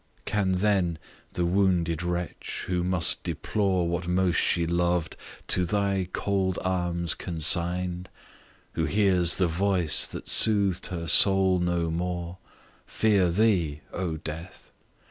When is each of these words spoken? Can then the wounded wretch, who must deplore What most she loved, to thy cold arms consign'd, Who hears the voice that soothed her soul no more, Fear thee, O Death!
Can 0.25 0.53
then 0.53 0.97
the 1.33 1.45
wounded 1.45 2.01
wretch, 2.01 2.63
who 2.65 2.83
must 2.83 3.21
deplore 3.21 3.87
What 3.87 4.07
most 4.07 4.37
she 4.37 4.65
loved, 4.65 5.15
to 5.49 5.63
thy 5.63 6.07
cold 6.11 6.57
arms 6.63 7.13
consign'd, 7.13 8.09
Who 8.71 8.85
hears 8.85 9.35
the 9.35 9.45
voice 9.45 10.07
that 10.07 10.27
soothed 10.27 10.87
her 10.87 11.05
soul 11.07 11.59
no 11.59 11.91
more, 11.91 12.39
Fear 12.87 13.29
thee, 13.29 13.81
O 13.93 14.17
Death! 14.17 14.71